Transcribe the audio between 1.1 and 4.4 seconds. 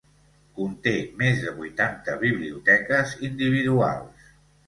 més de vuitanta biblioteques individuals.